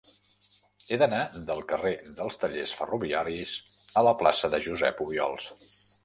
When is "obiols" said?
5.07-5.51